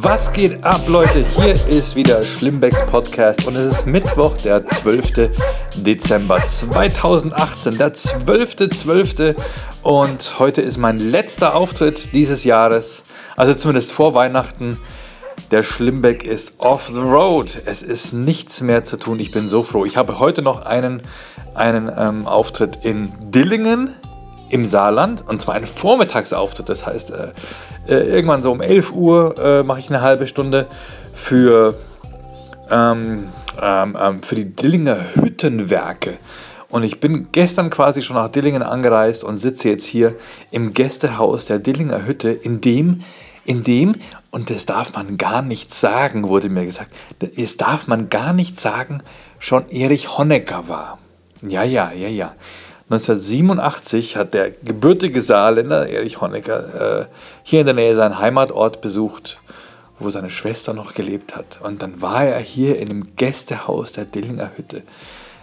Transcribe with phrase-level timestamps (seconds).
[0.00, 1.26] Was geht ab, Leute?
[1.36, 5.32] Hier ist wieder Schlimmbecks Podcast und es ist Mittwoch, der 12.
[5.74, 7.78] Dezember 2018.
[7.78, 9.34] Der 12.12.
[9.82, 13.02] und heute ist mein letzter Auftritt dieses Jahres,
[13.36, 14.78] also zumindest vor Weihnachten.
[15.50, 17.60] Der Schlimmbeck ist off the road.
[17.64, 19.18] Es ist nichts mehr zu tun.
[19.18, 19.84] Ich bin so froh.
[19.84, 21.02] Ich habe heute noch einen,
[21.54, 23.96] einen ähm, Auftritt in Dillingen
[24.48, 26.68] im Saarland und zwar einen Vormittagsauftritt.
[26.68, 27.32] Das heißt, äh,
[27.94, 30.66] irgendwann so um 11 Uhr äh, mache ich eine halbe Stunde
[31.14, 31.74] für,
[32.70, 33.28] ähm,
[33.60, 36.18] ähm, ähm, für die Dillinger Hüttenwerke.
[36.70, 40.14] Und ich bin gestern quasi schon nach Dillingen angereist und sitze jetzt hier
[40.50, 43.02] im Gästehaus der Dillinger Hütte, in dem,
[43.46, 43.94] in dem,
[44.30, 48.60] und das darf man gar nicht sagen, wurde mir gesagt, das darf man gar nicht
[48.60, 49.02] sagen,
[49.38, 50.98] schon Erich Honecker war.
[51.40, 52.34] Ja, ja, ja, ja.
[52.90, 57.04] 1987 hat der gebürtige Saarländer Erich Honecker äh,
[57.42, 59.38] hier in der Nähe seinen Heimatort besucht,
[59.98, 61.60] wo seine Schwester noch gelebt hat.
[61.62, 64.82] Und dann war er hier in dem Gästehaus der Dillinger Hütte.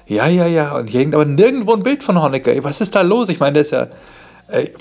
[0.07, 0.75] Ja, ja, ja.
[0.75, 2.51] Und hier hängt aber nirgendwo ein Bild von Honecker.
[2.63, 3.29] Was ist da los?
[3.29, 3.87] Ich meine, der ist ja.
[4.47, 4.73] Ey,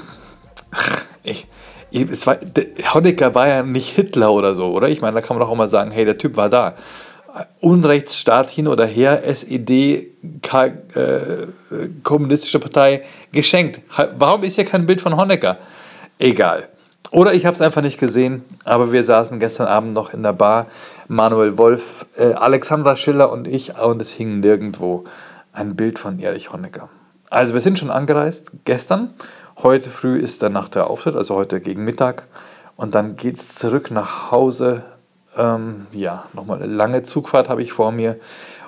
[1.23, 1.47] ich,
[1.91, 4.89] ich, war, der, Honecker war ja nicht Hitler oder so, oder?
[4.89, 6.75] Ich meine, da kann man doch auch mal sagen, hey, der Typ war da.
[7.61, 10.09] Unrechtsstaat hin oder her, SED,
[10.43, 10.73] K äh,
[12.03, 13.81] Kommunistische Partei, geschenkt.
[14.17, 15.59] Warum ist hier kein Bild von Honecker?
[16.19, 16.69] Egal.
[17.11, 20.33] Oder ich habe es einfach nicht gesehen, aber wir saßen gestern Abend noch in der
[20.33, 20.67] Bar,
[21.09, 25.05] Manuel Wolf, äh, Alexandra Schiller und ich, und es hing nirgendwo
[25.53, 26.89] ein Bild von Erich Honecker.
[27.31, 29.15] Also wir sind schon angereist, gestern.
[29.63, 32.25] Heute früh ist dann nach der Auftritt, also heute gegen Mittag.
[32.77, 34.83] Und dann geht es zurück nach Hause
[35.37, 38.17] ähm, ja, nochmal eine lange Zugfahrt habe ich vor mir.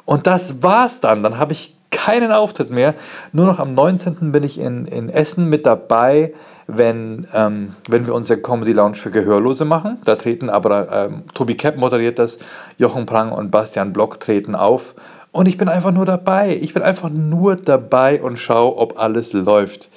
[0.04, 1.22] Und das war's dann.
[1.22, 2.94] Dann habe ich keinen Auftritt mehr.
[3.32, 4.30] Nur noch am 19.
[4.32, 6.34] bin ich in, in Essen mit dabei,
[6.66, 9.98] wenn, ähm, wenn wir unsere Comedy Lounge für Gehörlose machen.
[10.04, 12.38] Da treten aber, ähm, Tobi Kepp moderiert das,
[12.78, 14.94] Jochen Prang und Bastian Block treten auf.
[15.32, 16.56] Und ich bin einfach nur dabei.
[16.60, 19.88] Ich bin einfach nur dabei und schaue, ob alles läuft.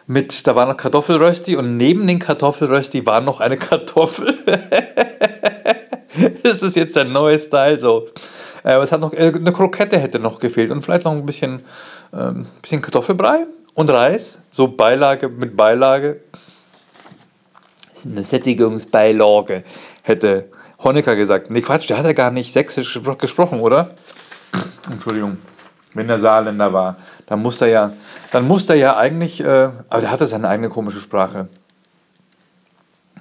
[0.08, 4.36] Mit, da war noch Kartoffelrösti und neben den Kartoffelrösti war noch eine Kartoffel.
[6.42, 8.06] das ist jetzt der neue Style so.
[8.64, 11.26] Äh, aber es hat noch, äh, eine Krokette hätte noch gefehlt und vielleicht noch ein
[11.26, 11.62] bisschen,
[12.12, 16.20] ähm, bisschen Kartoffelbrei und Reis, so Beilage mit Beilage.
[18.04, 19.64] Eine Sättigungsbeilage,
[20.02, 20.50] hätte
[20.82, 21.50] Honecker gesagt.
[21.50, 23.94] Nee, Quatsch, der hat ja gar nicht sächsisch gesprochen, oder?
[24.90, 25.38] Entschuldigung,
[25.94, 26.96] wenn der Saarländer war.
[27.26, 27.92] Dann muss er ja,
[28.32, 31.48] dann muss er ja eigentlich, äh, aber der hatte seine eigene komische Sprache.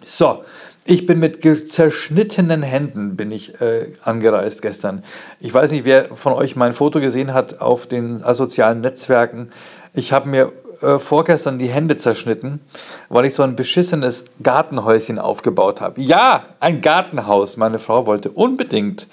[0.05, 0.43] So,
[0.87, 1.41] ich bin mit
[1.71, 5.03] zerschnittenen Händen bin ich äh, angereist gestern.
[5.39, 9.49] Ich weiß nicht, wer von euch mein Foto gesehen hat auf den sozialen Netzwerken.
[9.95, 10.51] Ich habe mir
[10.81, 12.61] äh, vorgestern die Hände zerschnitten,
[13.09, 15.99] weil ich so ein beschissenes Gartenhäuschen aufgebaut habe.
[15.99, 17.57] Ja, ein Gartenhaus.
[17.57, 19.07] Meine Frau wollte unbedingt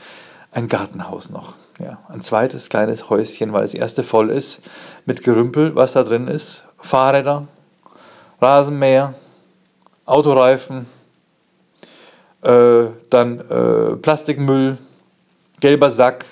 [0.50, 1.54] ein Gartenhaus noch.
[1.78, 4.60] Ja, ein zweites kleines Häuschen, weil das erste voll ist
[5.06, 6.64] mit Gerümpel, was da drin ist.
[6.78, 7.48] Fahrräder,
[8.42, 9.14] Rasenmäher,
[10.04, 10.86] Autoreifen
[12.42, 14.78] äh, dann äh, Plastikmüll,
[15.60, 16.24] gelber Sack,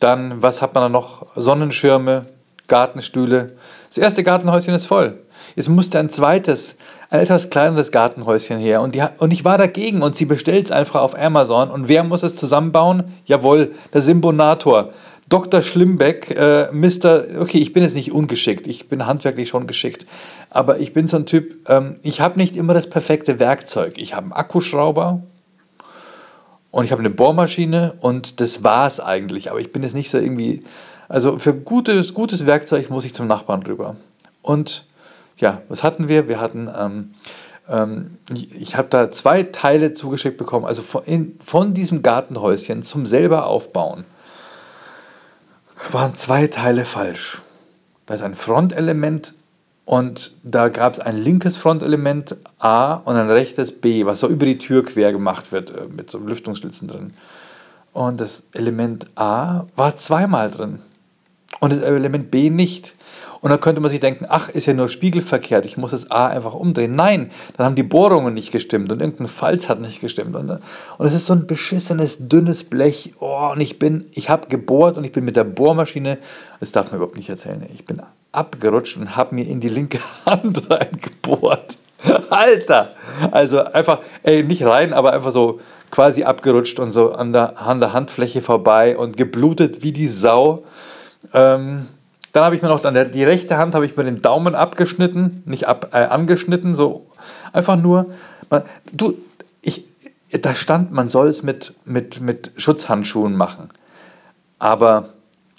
[0.00, 1.26] dann, was hat man da noch?
[1.36, 2.26] Sonnenschirme,
[2.68, 3.52] Gartenstühle.
[3.88, 5.18] Das erste Gartenhäuschen ist voll.
[5.56, 6.76] Es musste ein zweites,
[7.10, 8.80] ein etwas kleineres Gartenhäuschen her.
[8.80, 11.70] Und, die, und ich war dagegen und sie bestellt es einfach auf Amazon.
[11.70, 13.12] Und wer muss es zusammenbauen?
[13.26, 14.90] Jawohl, der Symbonator.
[15.32, 15.62] Dr.
[15.62, 17.40] Schlimbeck, äh, Mr.
[17.40, 20.04] Okay, ich bin jetzt nicht ungeschickt, ich bin handwerklich schon geschickt,
[20.50, 23.94] aber ich bin so ein Typ, ähm, ich habe nicht immer das perfekte Werkzeug.
[23.96, 25.22] Ich habe einen Akkuschrauber
[26.70, 30.10] und ich habe eine Bohrmaschine und das war es eigentlich, aber ich bin jetzt nicht
[30.10, 30.64] so irgendwie,
[31.08, 33.96] also für gutes, gutes Werkzeug muss ich zum Nachbarn rüber.
[34.42, 34.84] Und
[35.38, 36.28] ja, was hatten wir?
[36.28, 37.14] Wir hatten, ähm,
[37.70, 42.82] ähm, ich, ich habe da zwei Teile zugeschickt bekommen, also von, in, von diesem Gartenhäuschen
[42.82, 44.04] zum selber aufbauen
[45.90, 47.42] waren zwei Teile falsch.
[48.06, 49.34] Da ist ein Frontelement
[49.84, 54.46] und da gab es ein linkes Frontelement A und ein rechtes B, was so über
[54.46, 57.14] die Tür quer gemacht wird, äh, mit so Lüftungsschlitzen drin.
[57.92, 60.80] Und das Element A war zweimal drin
[61.60, 62.94] und das Element B nicht.
[63.42, 66.28] Und dann könnte man sich denken, ach, ist ja nur spiegelverkehrt, ich muss das A
[66.28, 66.94] einfach umdrehen.
[66.94, 70.36] Nein, dann haben die Bohrungen nicht gestimmt und irgendein Falz hat nicht gestimmt.
[70.36, 73.14] Und, und es ist so ein beschissenes, dünnes Blech.
[73.18, 76.18] Oh, und ich bin, ich habe gebohrt und ich bin mit der Bohrmaschine,
[76.60, 78.00] das darf man überhaupt nicht erzählen, ich bin
[78.30, 81.76] abgerutscht und habe mir in die linke Hand reingebohrt.
[82.30, 82.94] Alter!
[83.32, 85.60] Also einfach, ey, nicht rein, aber einfach so
[85.90, 90.62] quasi abgerutscht und so an der, an der Handfläche vorbei und geblutet wie die Sau.
[91.34, 91.88] Ähm,
[92.32, 94.54] dann habe ich mir noch an der, die rechte Hand habe ich mir den Daumen
[94.54, 97.06] abgeschnitten, nicht ab, äh, angeschnitten, so
[97.52, 98.06] einfach nur.
[98.48, 98.62] Man,
[98.92, 99.18] du,
[99.60, 99.84] ich,
[100.30, 103.68] da stand, man soll es mit, mit, mit Schutzhandschuhen machen.
[104.58, 105.10] Aber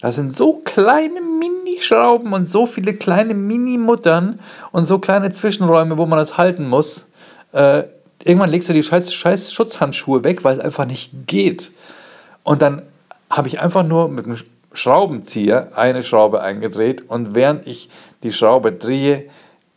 [0.02, 4.40] da sind so kleine Minischrauben und so viele kleine Mini-Muttern
[4.72, 7.06] und so kleine Zwischenräume, wo man das halten muss.
[7.52, 7.84] Äh,
[8.24, 11.72] irgendwann legst du die scheiß, scheiß Schutzhandschuhe weg, weil es einfach nicht geht.
[12.44, 12.82] Und dann
[13.30, 14.38] habe ich einfach nur mit einem
[14.74, 17.90] Schraubenzieher eine Schraube eingedreht und während ich
[18.24, 19.26] die Schraube drehe,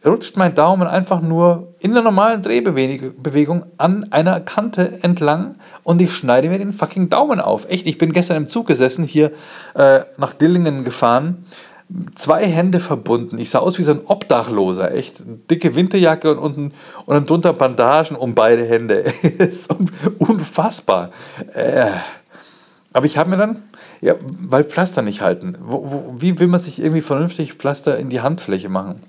[0.04, 6.12] rutscht mein Daumen einfach nur in der normalen Drehbewegung an einer Kante entlang und ich
[6.12, 7.68] schneide mir den fucking Daumen auf.
[7.68, 9.32] Echt, ich bin gestern im Zug gesessen, hier
[9.74, 11.44] äh, nach Dillingen gefahren,
[12.14, 13.38] zwei Hände verbunden.
[13.38, 15.22] Ich sah aus wie so ein Obdachloser, echt.
[15.50, 16.72] Dicke Winterjacke und unten
[17.06, 19.12] und dann drunter Bandagen um beide Hände.
[20.18, 21.10] unfassbar.
[21.52, 21.90] Äh.
[22.92, 23.62] Aber ich habe mir dann,
[24.00, 25.56] ja, weil Pflaster nicht halten.
[25.60, 29.02] Wo, wo, wie will man sich irgendwie vernünftig Pflaster in die Handfläche machen?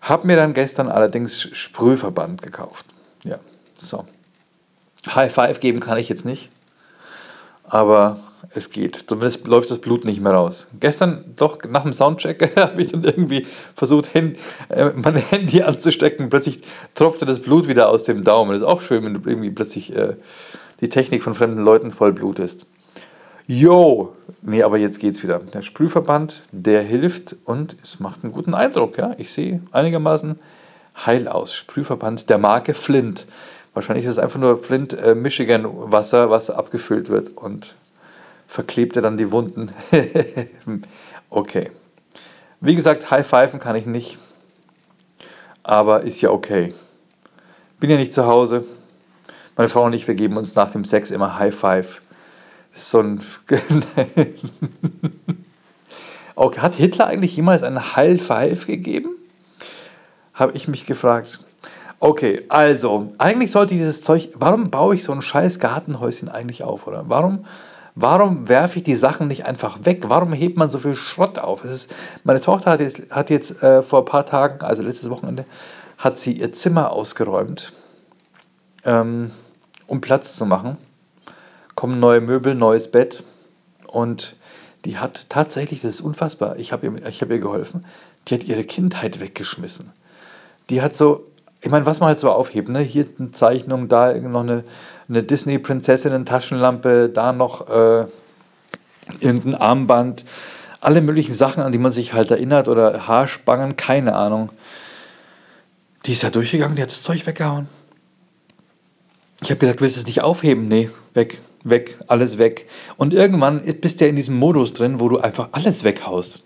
[0.00, 2.86] Hab mir dann gestern allerdings Sprühverband gekauft.
[3.24, 3.38] Ja,
[3.78, 4.04] so.
[5.06, 6.50] High Five geben kann ich jetzt nicht,
[7.64, 8.20] aber
[8.50, 9.04] es geht.
[9.08, 10.66] Zumindest läuft das Blut nicht mehr raus.
[10.78, 14.38] Gestern, doch nach dem Soundcheck, habe ich dann irgendwie versucht, Hand,
[14.68, 16.28] äh, mein Handy anzustecken.
[16.28, 16.60] Plötzlich
[16.94, 18.52] tropfte das Blut wieder aus dem Daumen.
[18.52, 20.16] Das ist auch schön, wenn du irgendwie plötzlich äh,
[20.80, 22.66] die Technik von fremden Leuten voll blutest.
[23.54, 24.16] Yo!
[24.40, 25.38] Nee, aber jetzt geht's wieder.
[25.38, 28.96] Der Sprühverband, der hilft und es macht einen guten Eindruck.
[28.96, 29.14] Ja?
[29.18, 30.38] Ich sehe einigermaßen
[31.04, 31.54] heil aus.
[31.54, 33.26] Sprühverband der Marke Flint.
[33.74, 37.74] Wahrscheinlich ist es einfach nur Flint äh, Michigan Wasser, was abgefüllt wird und
[38.46, 39.70] verklebt er dann die Wunden.
[41.28, 41.70] okay.
[42.62, 44.18] Wie gesagt, High Pfeifen kann ich nicht,
[45.62, 46.72] aber ist ja okay.
[47.80, 48.64] Bin ja nicht zu Hause,
[49.58, 52.00] meine Frau und ich, wir geben uns nach dem Sex immer High Five.
[52.74, 53.20] So ein.
[56.34, 59.10] okay, hat Hitler eigentlich jemals einen Five gegeben?
[60.34, 61.40] Habe ich mich gefragt.
[62.00, 64.30] Okay, also, eigentlich sollte dieses Zeug.
[64.34, 67.04] Warum baue ich so ein scheiß Gartenhäuschen eigentlich auf, oder?
[67.08, 67.44] Warum,
[67.94, 70.04] warum werfe ich die Sachen nicht einfach weg?
[70.08, 71.64] Warum hebt man so viel Schrott auf?
[71.64, 71.94] Ist,
[72.24, 75.44] meine Tochter hat jetzt, hat jetzt äh, vor ein paar Tagen, also letztes Wochenende,
[75.98, 77.72] hat sie ihr Zimmer ausgeräumt
[78.84, 79.32] ähm,
[79.86, 80.78] um Platz zu machen.
[81.82, 83.24] Kommen neue Möbel, neues Bett
[83.88, 84.36] und
[84.84, 87.84] die hat tatsächlich, das ist unfassbar, ich habe ihr, hab ihr geholfen,
[88.28, 89.90] die hat ihre Kindheit weggeschmissen.
[90.70, 91.26] Die hat so,
[91.60, 92.78] ich meine, was man halt so aufhebt, ne?
[92.78, 94.62] hier eine Zeichnung, da noch eine,
[95.08, 98.06] eine Disney-Prinzessinnen-Taschenlampe, da noch äh,
[99.18, 100.24] irgendein Armband,
[100.80, 104.50] alle möglichen Sachen, an die man sich halt erinnert oder Haarspangen, keine Ahnung.
[106.06, 107.66] Die ist ja durchgegangen, die hat das Zeug weggehauen.
[109.42, 110.68] Ich habe gesagt, willst du es nicht aufheben?
[110.68, 112.68] Nee, weg, weg, alles weg.
[112.96, 116.42] Und irgendwann bist du ja in diesem Modus drin, wo du einfach alles weghaust.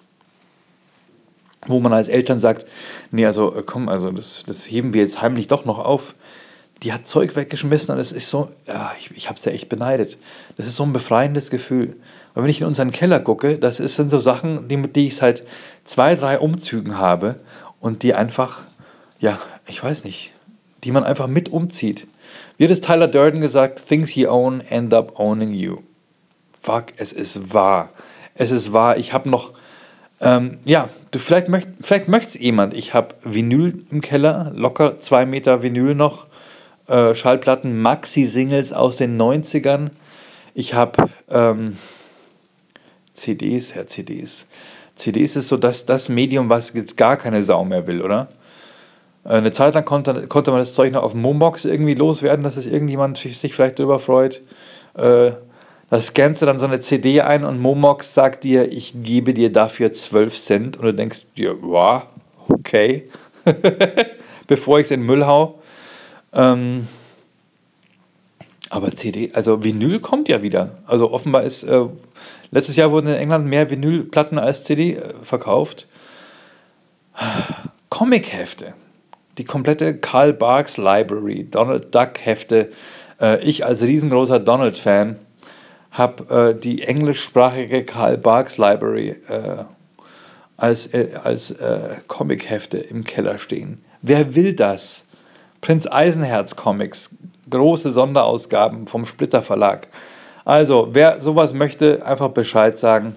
[1.67, 2.67] Wo man als Eltern sagt,
[3.11, 6.15] nee, also äh, komm, also das, das heben wir jetzt heimlich doch noch auf.
[6.83, 9.69] Die hat Zeug weggeschmissen und es ist so, ja, ich, ich habe es ja echt
[9.69, 10.19] beneidet.
[10.57, 11.97] Das ist so ein befreiendes Gefühl.
[12.35, 15.43] Und wenn ich in unseren Keller gucke, das sind so Sachen, die, die ich seit
[15.85, 17.41] zwei, drei Umzügen habe
[17.81, 18.65] und die einfach,
[19.19, 20.33] ja, ich weiß nicht,
[20.85, 22.07] die man einfach mit umzieht.
[22.59, 23.87] Wie hat es Tyler Durden gesagt?
[23.87, 25.79] Things you own end up owning you.
[26.61, 27.91] Fuck, es ist wahr.
[28.35, 28.97] Es ist wahr.
[28.97, 29.53] Ich habe noch,
[30.21, 32.75] ähm, ja, du, vielleicht, möcht, vielleicht möchte es jemand.
[32.75, 36.27] Ich habe Vinyl im Keller, locker zwei Meter Vinyl noch,
[36.89, 39.91] äh, Schallplatten, Maxi-Singles aus den 90ern.
[40.55, 41.77] Ich habe ähm,
[43.15, 44.47] CDs, Herr CDs.
[44.95, 48.29] CDs ist so das, das Medium, was jetzt gar keine Sau mehr will, oder?
[49.27, 52.57] Äh, eine Zeit lang konnte, konnte man das Zeug noch auf Momox irgendwie loswerden, dass
[52.57, 54.43] es irgendjemand sich vielleicht darüber freut.
[54.95, 55.33] Äh,
[55.89, 59.53] da scannst du dann so eine CD ein und Momox sagt dir, ich gebe dir
[59.53, 60.77] dafür 12 Cent.
[60.77, 62.03] Und du denkst dir, wow,
[62.49, 63.09] okay.
[64.47, 65.61] Bevor ich es in den Müll hau.
[66.33, 66.89] Ähm,
[68.69, 70.79] aber CD, also Vinyl kommt ja wieder.
[70.87, 71.85] Also offenbar ist, äh,
[72.51, 75.87] letztes Jahr wurden in England mehr Vinylplatten als CD äh, verkauft.
[77.91, 78.75] Comic-Hefte.
[79.39, 82.71] Die komplette Karl Barks Library, Donald Duck Hefte.
[83.21, 85.17] Äh, ich als riesengroßer Donald-Fan
[85.91, 89.65] habe äh, die englischsprachige Karl Barks Library äh,
[90.57, 93.85] als, äh, als äh, Comic-Hefte im Keller stehen.
[94.03, 95.05] Wer will das?
[95.61, 97.11] Prinz Eisenherz Comics,
[97.51, 99.89] große Sonderausgaben vom Splitter Verlag.
[100.45, 103.17] Also, wer sowas möchte, einfach Bescheid sagen.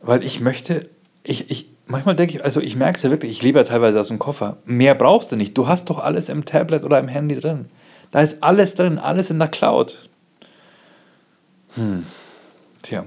[0.00, 0.88] Weil ich möchte,
[1.22, 4.00] ich, ich, manchmal denke ich, also ich merke es ja wirklich, ich lebe ja teilweise
[4.00, 4.56] aus dem Koffer.
[4.64, 5.56] Mehr brauchst du nicht.
[5.56, 7.66] Du hast doch alles im Tablet oder im Handy drin.
[8.10, 10.08] Da ist alles drin, alles in der Cloud.
[11.74, 12.06] Hm.
[12.82, 13.04] Tja.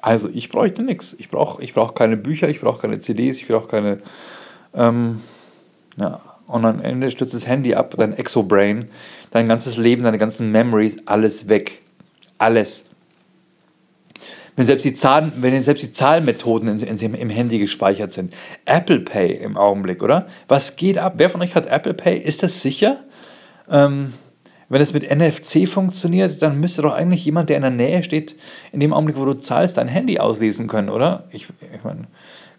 [0.00, 1.14] Also ich bräuchte nichts.
[1.18, 3.98] Ich brauche ich brauch keine Bücher, ich brauche keine CDs, ich brauche keine.
[4.74, 5.22] Ähm,
[5.96, 6.20] ja.
[6.46, 8.90] Und am Ende stürzt das Handy ab, dein Exobrain,
[9.30, 11.80] dein ganzes Leben, deine ganzen Memories, alles weg.
[12.36, 12.84] Alles.
[14.54, 18.34] Wenn selbst die, Zahlen, wenn selbst die Zahlmethoden in, in, im Handy gespeichert sind.
[18.66, 20.26] Apple Pay im Augenblick, oder?
[20.46, 21.14] Was geht ab?
[21.16, 22.18] Wer von euch hat Apple Pay?
[22.18, 22.98] Ist das sicher?
[23.70, 24.12] Ähm,
[24.68, 28.36] wenn es mit NFC funktioniert, dann müsste doch eigentlich jemand, der in der Nähe steht,
[28.72, 31.24] in dem Augenblick, wo du zahlst, dein Handy auslesen können, oder?
[31.30, 32.06] Ich, ich meine,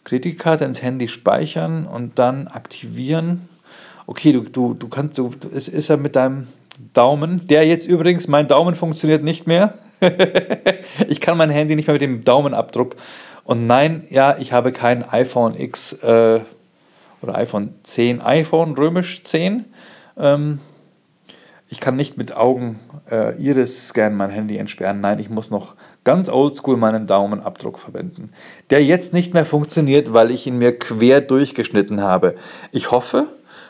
[0.04, 3.50] Kreditkarte ins Handy speichern und dann aktivieren.
[4.06, 6.48] Okay, du, du, du kannst, du, es ist ja mit deinem
[6.94, 9.76] Daumen, der jetzt übrigens, mein Daumen funktioniert nicht mehr.
[11.07, 12.95] ich kann mein Handy nicht mehr mit dem Daumenabdruck.
[13.43, 16.39] Und nein, ja, ich habe kein iPhone X äh,
[17.22, 19.65] oder iPhone 10, iPhone römisch 10.
[20.17, 20.60] Ähm,
[21.69, 22.79] ich kann nicht mit Augen
[23.10, 25.01] äh, Iris-Scan mein Handy entsperren.
[25.01, 28.29] Nein, ich muss noch ganz oldschool meinen Daumenabdruck verwenden.
[28.69, 32.36] Der jetzt nicht mehr funktioniert, weil ich ihn mir quer durchgeschnitten habe.
[32.72, 33.27] Ich hoffe,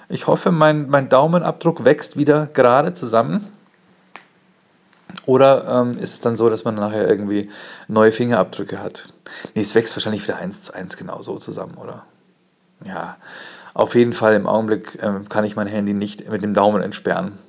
[0.09, 3.47] ich hoffe, mein, mein Daumenabdruck wächst wieder gerade zusammen.
[5.25, 7.49] Oder ähm, ist es dann so, dass man nachher irgendwie
[7.87, 9.13] neue Fingerabdrücke hat?
[9.55, 12.05] Nee, es wächst wahrscheinlich wieder eins zu eins genau so zusammen, oder?
[12.85, 13.17] Ja,
[13.73, 17.39] auf jeden Fall im Augenblick ähm, kann ich mein Handy nicht mit dem Daumen entsperren.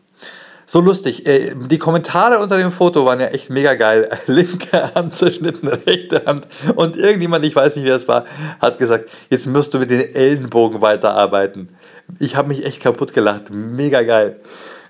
[0.67, 1.27] So lustig.
[1.27, 4.11] Äh, die Kommentare unter dem Foto waren ja echt mega geil.
[4.27, 6.47] Linke Hand zerschnitten, rechte Hand.
[6.77, 8.25] Und irgendjemand, ich weiß nicht, wer es war,
[8.61, 11.71] hat gesagt, jetzt musst du mit den Ellenbogen weiterarbeiten.
[12.19, 13.51] Ich habe mich echt kaputt gelacht.
[13.51, 14.41] Mega geil.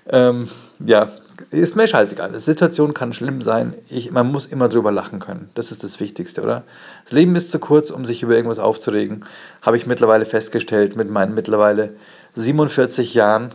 [0.07, 0.49] Ähm,
[0.79, 1.09] ja,
[1.51, 2.31] ist mir scheißegal.
[2.31, 3.75] Die Situation kann schlimm sein.
[3.89, 5.49] Ich, man muss immer drüber lachen können.
[5.55, 6.63] Das ist das Wichtigste, oder?
[7.03, 9.25] Das Leben ist zu kurz, um sich über irgendwas aufzuregen.
[9.61, 11.95] Habe ich mittlerweile festgestellt mit meinen mittlerweile
[12.35, 13.49] 47 Jahren.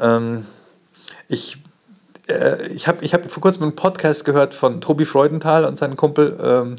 [0.00, 0.46] Ähm,
[1.28, 1.58] ich,
[2.28, 5.96] äh, ich habe ich hab vor kurzem einen Podcast gehört von Tobi Freudenthal und seinem
[5.96, 6.38] Kumpel.
[6.42, 6.76] Ähm,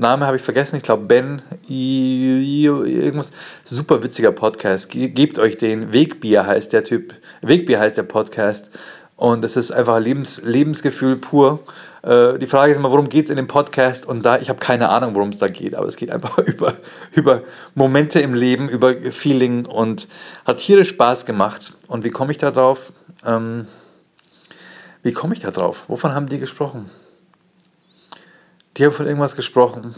[0.00, 3.30] Name habe ich vergessen, ich glaube Ben, irgendwas.
[3.64, 4.88] Super witziger Podcast.
[4.88, 5.92] Gebt euch den.
[5.92, 7.12] Wegbier heißt der Typ.
[7.42, 8.70] Wegbier heißt der Podcast.
[9.20, 11.60] Und es ist einfach Lebens, Lebensgefühl pur.
[12.00, 14.06] Äh, die Frage ist immer, worum geht es in dem Podcast?
[14.06, 16.78] Und da, ich habe keine Ahnung, worum es da geht, aber es geht einfach über,
[17.12, 17.42] über
[17.74, 20.08] Momente im Leben, über Feeling und
[20.46, 21.74] hat tierisch Spaß gemacht.
[21.86, 22.94] Und wie komme ich da drauf?
[23.26, 23.66] Ähm,
[25.02, 25.84] wie komme ich da drauf?
[25.88, 26.88] Wovon haben die gesprochen?
[28.78, 29.96] Die haben von irgendwas gesprochen.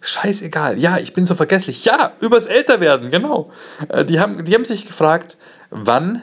[0.00, 0.78] Scheißegal.
[0.78, 1.84] Ja, ich bin so vergesslich.
[1.84, 3.52] Ja, übers Älterwerden, genau.
[3.90, 5.36] Äh, die haben, die haben sich gefragt,
[5.68, 6.22] wann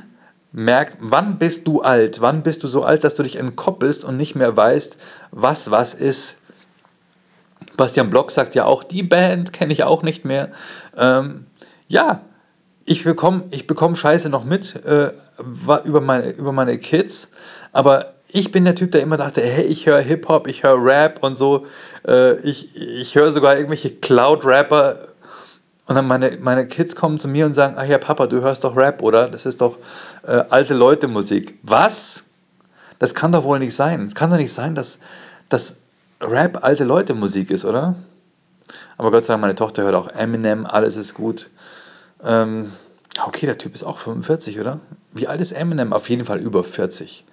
[0.54, 2.22] merkt, wann bist du alt?
[2.22, 4.98] Wann bist du so alt, dass du dich entkoppelst und nicht mehr weißt,
[5.32, 6.38] was was ist?
[7.76, 10.52] Bastian Block sagt ja auch, die Band kenne ich auch nicht mehr.
[10.96, 11.48] Ähm,
[11.88, 12.22] ja,
[12.86, 15.12] ich bekomme ich bekomm Scheiße noch mit äh,
[15.86, 17.30] über, meine, über meine Kids,
[17.72, 21.22] aber ich bin der Typ, der immer dachte, hey, ich höre Hip-Hop, ich höre Rap
[21.22, 21.68] und so.
[22.08, 25.13] Äh, ich ich höre sogar irgendwelche Cloud-Rapper.
[25.86, 28.64] Und dann meine, meine Kids kommen zu mir und sagen, ach ja, Papa, du hörst
[28.64, 29.28] doch Rap, oder?
[29.28, 29.78] Das ist doch
[30.26, 31.60] äh, alte Leute Musik.
[31.62, 32.24] Was?
[33.00, 34.06] Das kann doch wohl nicht sein.
[34.06, 34.98] Es kann doch nicht sein, dass,
[35.50, 35.76] dass
[36.22, 37.96] Rap alte Leute Musik ist, oder?
[38.98, 41.50] Aber Gott sei Dank, meine Tochter hört auch Eminem, alles ist gut.
[42.24, 42.72] Ähm,
[43.26, 44.80] okay, der Typ ist auch 45, oder?
[45.12, 45.92] Wie alt ist Eminem?
[45.92, 47.26] Auf jeden Fall über 40.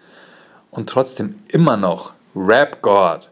[0.72, 3.28] Und trotzdem immer noch Rap God.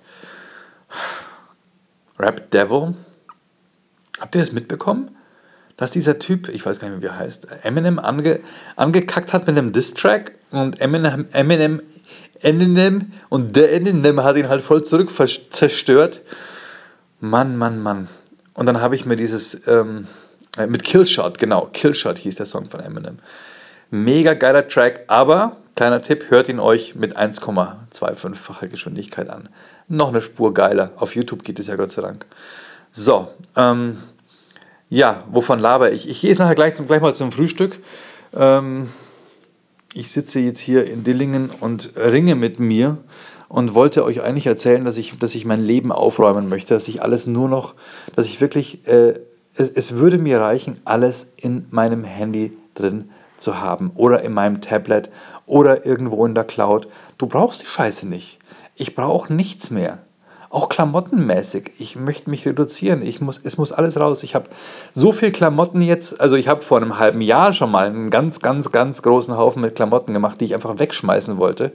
[2.18, 2.94] Rap Devil.
[4.20, 5.16] Habt ihr das mitbekommen?
[5.76, 8.40] Dass dieser Typ, ich weiß gar nicht mehr, wie er heißt, Eminem ange,
[8.76, 11.82] angekackt hat mit einem Diss-Track und Eminem, Eminem
[12.40, 15.10] Eminem und der Eminem hat ihn halt voll zurück
[15.50, 16.20] zerstört.
[17.20, 18.08] Mann, Mann, Mann.
[18.54, 20.06] Und dann habe ich mir dieses, ähm,
[20.56, 23.18] äh, mit Killshot, genau, Killshot hieß der Song von Eminem.
[23.90, 29.48] Mega geiler Track, aber kleiner Tipp, hört ihn euch mit 1,25-facher Geschwindigkeit an.
[29.88, 30.92] Noch eine Spur geiler.
[30.96, 32.26] Auf YouTube geht es ja Gott sei Dank.
[32.90, 33.98] So, ähm,
[34.88, 36.08] ja, wovon laber ich?
[36.08, 37.80] Ich gehe jetzt nachher gleich, zum, gleich mal zum Frühstück.
[38.34, 38.88] Ähm,
[39.94, 42.98] ich sitze jetzt hier in Dillingen und ringe mit mir
[43.48, 47.02] und wollte euch eigentlich erzählen, dass ich, dass ich mein Leben aufräumen möchte, dass ich
[47.02, 47.74] alles nur noch,
[48.14, 49.18] dass ich wirklich, äh,
[49.54, 54.60] es, es würde mir reichen, alles in meinem Handy drin zu haben oder in meinem
[54.60, 55.10] Tablet
[55.46, 56.88] oder irgendwo in der Cloud.
[57.16, 58.38] Du brauchst die Scheiße nicht.
[58.74, 59.98] Ich brauche nichts mehr.
[60.50, 61.72] Auch klamottenmäßig.
[61.78, 63.02] Ich möchte mich reduzieren.
[63.02, 64.22] Ich muss, es muss alles raus.
[64.22, 64.48] Ich habe
[64.94, 66.18] so viel Klamotten jetzt.
[66.20, 69.60] Also ich habe vor einem halben Jahr schon mal einen ganz, ganz, ganz großen Haufen
[69.60, 71.72] mit Klamotten gemacht, die ich einfach wegschmeißen wollte.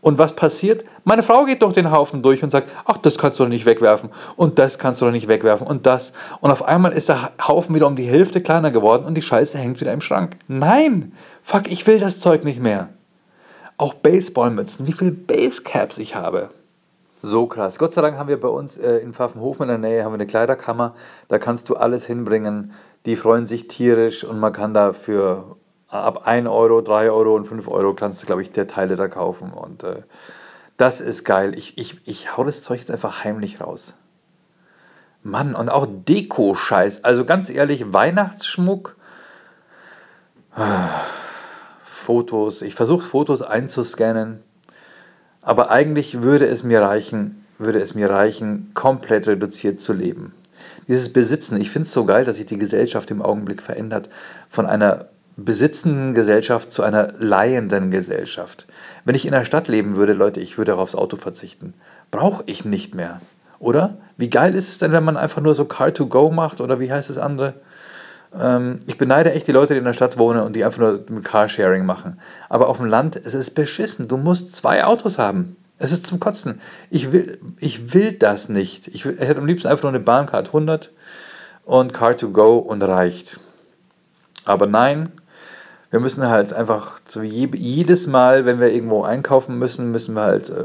[0.00, 0.84] Und was passiert?
[1.04, 3.66] Meine Frau geht durch den Haufen durch und sagt, ach, das kannst du doch nicht
[3.66, 6.12] wegwerfen und das kannst du doch nicht wegwerfen und das.
[6.40, 9.58] Und auf einmal ist der Haufen wieder um die Hälfte kleiner geworden und die Scheiße
[9.58, 10.36] hängt wieder im Schrank.
[10.46, 11.12] Nein,
[11.42, 12.90] fuck, ich will das Zeug nicht mehr.
[13.78, 16.50] Auch Baseballmützen, wie viele Basecaps ich habe.
[17.26, 17.78] So krass.
[17.78, 20.16] Gott sei Dank haben wir bei uns äh, in Pfaffenhofen in der Nähe haben wir
[20.16, 20.94] eine Kleiderkammer.
[21.28, 22.72] Da kannst du alles hinbringen.
[23.06, 25.56] Die freuen sich tierisch und man kann da für
[25.88, 29.08] ab 1 Euro, 3 Euro und 5 Euro kannst du, glaube ich, der Teile da
[29.08, 29.54] kaufen.
[29.54, 30.02] Und äh,
[30.76, 31.54] das ist geil.
[31.56, 33.94] Ich, ich, ich hau das Zeug jetzt einfach heimlich raus.
[35.22, 37.04] Mann, und auch Deko-Scheiß.
[37.04, 38.96] Also ganz ehrlich, Weihnachtsschmuck.
[41.82, 42.60] Fotos.
[42.60, 44.42] Ich versuche Fotos einzuscannen.
[45.44, 50.34] Aber eigentlich würde es mir reichen, würde es mir reichen, komplett reduziert zu leben.
[50.88, 54.08] Dieses Besitzen, ich finde es so geil, dass sich die Gesellschaft im Augenblick verändert
[54.48, 58.66] von einer besitzenden Gesellschaft zu einer leihenden Gesellschaft.
[59.04, 61.74] Wenn ich in der Stadt leben würde, Leute, ich würde aufs Auto verzichten.
[62.10, 63.20] Brauche ich nicht mehr.
[63.58, 63.96] Oder?
[64.16, 67.10] Wie geil ist es denn, wenn man einfach nur so Car-to-Go macht oder wie heißt
[67.10, 67.54] das andere?
[68.38, 71.22] Ähm, ich beneide echt die Leute, die in der Stadt wohnen und die einfach nur
[71.22, 72.20] Carsharing machen.
[72.48, 74.08] Aber auf dem Land, es ist beschissen.
[74.08, 75.56] Du musst zwei Autos haben.
[75.78, 76.60] Es ist zum Kotzen.
[76.90, 78.88] Ich will, ich will das nicht.
[78.88, 80.92] Ich, will, ich hätte am liebsten einfach nur eine Bahncard 100
[81.64, 83.40] und Car2Go und reicht.
[84.44, 85.10] Aber nein,
[85.90, 90.50] wir müssen halt einfach so jedes Mal, wenn wir irgendwo einkaufen müssen, müssen wir halt
[90.50, 90.64] äh,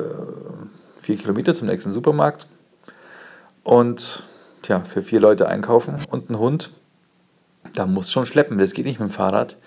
[0.98, 2.48] vier Kilometer zum nächsten Supermarkt
[3.64, 4.24] und
[4.62, 6.72] tja, für vier Leute einkaufen und einen Hund
[7.74, 8.58] da muss schon schleppen.
[8.58, 9.58] Das geht nicht mit dem Fahrrad.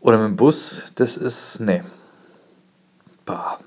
[0.00, 0.92] Oder mit dem Bus.
[0.96, 1.60] Das ist.
[1.60, 1.82] Nee.
[3.24, 3.58] Bah.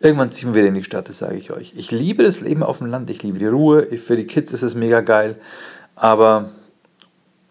[0.00, 1.72] Irgendwann ziehen wir in die Stadt, das sage ich euch.
[1.76, 3.10] Ich liebe das Leben auf dem Land.
[3.10, 3.84] Ich liebe die Ruhe.
[3.98, 5.36] Für die Kids ist es mega geil.
[5.96, 6.50] Aber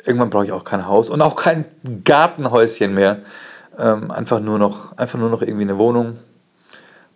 [0.05, 1.65] irgendwann brauche ich auch kein Haus und auch kein
[2.05, 3.19] Gartenhäuschen mehr.
[3.77, 6.19] Ähm, einfach, nur noch, einfach nur noch irgendwie eine Wohnung.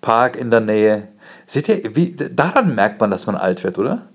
[0.01, 1.08] Park in der Nähe.
[1.47, 4.10] Seht ihr, wie, daran merkt man, dass man alt wird, oder?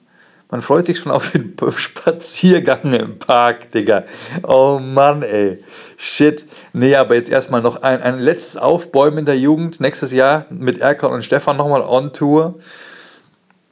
[0.49, 4.05] Man freut sich schon auf den Spaziergang im Park, Digga.
[4.45, 5.63] Oh Mann, ey.
[5.97, 6.47] Shit.
[6.73, 9.81] Nee, aber jetzt erstmal noch ein, ein letztes Aufbäumen der Jugend.
[9.81, 12.61] Nächstes Jahr mit Erkan und Stefan nochmal on Tour.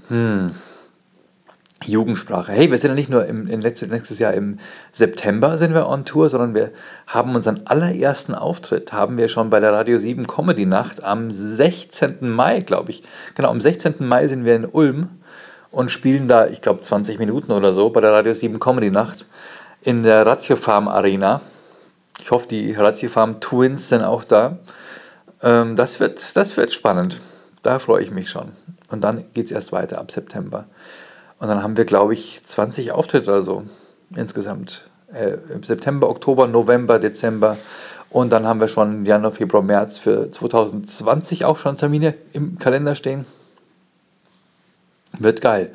[0.08, 0.54] Hm.
[1.86, 2.50] Jugendsprache.
[2.52, 4.58] Hey, wir sind ja nicht nur im, im letztes, nächstes Jahr im
[4.90, 6.72] September sind wir on Tour, sondern wir
[7.06, 12.18] haben unseren allerersten Auftritt, haben wir schon bei der Radio 7 Comedy Nacht am 16.
[12.20, 13.02] Mai, glaube ich.
[13.34, 13.96] Genau, am 16.
[14.00, 15.10] Mai sind wir in Ulm
[15.74, 19.26] und spielen da, ich glaube, 20 Minuten oder so bei der Radio 7 Comedy Nacht
[19.82, 21.40] in der Ratio Farm Arena.
[22.20, 24.58] Ich hoffe, die Ratio Farm Twins sind auch da.
[25.42, 27.20] Ähm, das, wird, das wird spannend.
[27.62, 28.52] Da freue ich mich schon.
[28.90, 30.66] Und dann geht es erst weiter ab September.
[31.40, 33.64] Und dann haben wir, glaube ich, 20 Auftritte oder so
[34.14, 34.88] insgesamt.
[35.12, 37.56] Äh, September, Oktober, November, Dezember.
[38.10, 42.94] Und dann haben wir schon Januar, Februar, März für 2020 auch schon Termine im Kalender
[42.94, 43.26] stehen.
[45.18, 45.70] Wird geil.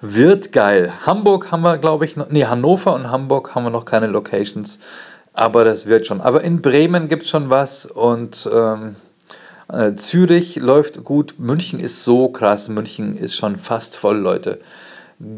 [0.00, 0.92] Wird geil.
[1.04, 4.78] Hamburg haben wir, glaube ich, noch, nee, Hannover und Hamburg haben wir noch keine Locations,
[5.34, 6.20] aber das wird schon.
[6.20, 8.96] Aber in Bremen gibt es schon was und ähm,
[9.72, 11.34] äh, Zürich läuft gut.
[11.38, 12.68] München ist so krass.
[12.68, 14.58] München ist schon fast voll, Leute.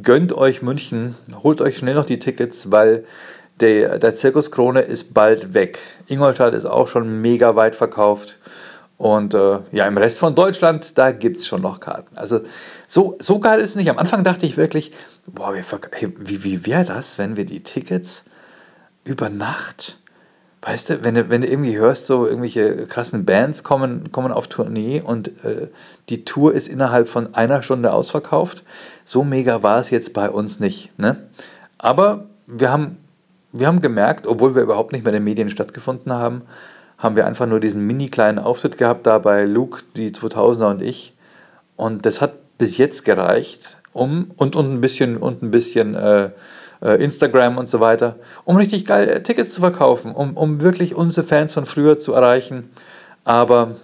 [0.02, 3.04] Gönnt euch München, holt euch schnell noch die Tickets, weil
[3.60, 5.78] der, der Zirkus Krone ist bald weg.
[6.06, 8.38] Ingolstadt ist auch schon mega weit verkauft.
[9.02, 12.16] Und äh, ja, im Rest von Deutschland, da gibt es schon noch Karten.
[12.16, 12.42] Also
[12.86, 13.90] so, so geil ist es nicht.
[13.90, 14.92] Am Anfang dachte ich wirklich,
[15.26, 18.22] boah, wie, wie, wie wäre das, wenn wir die Tickets
[19.02, 19.98] über Nacht,
[20.60, 24.46] weißt du, wenn du, wenn du irgendwie hörst, so irgendwelche krassen Bands kommen, kommen auf
[24.46, 25.66] Tournee und äh,
[26.08, 28.62] die Tour ist innerhalb von einer Stunde ausverkauft.
[29.02, 30.96] So mega war es jetzt bei uns nicht.
[30.96, 31.16] Ne?
[31.76, 32.98] Aber wir haben,
[33.50, 36.42] wir haben gemerkt, obwohl wir überhaupt nicht mehr in den Medien stattgefunden haben,
[37.02, 40.82] haben wir einfach nur diesen mini kleinen Auftritt gehabt, da bei Luke, die 2000er und
[40.82, 41.14] ich.
[41.74, 46.30] Und das hat bis jetzt gereicht, um und, und ein bisschen, und ein bisschen äh,
[46.80, 50.94] äh Instagram und so weiter, um richtig geil äh, Tickets zu verkaufen, um, um wirklich
[50.94, 52.70] unsere Fans von früher zu erreichen.
[53.24, 53.76] Aber